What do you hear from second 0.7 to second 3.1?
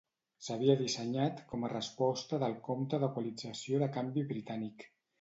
dissenyat com a resposta del Compte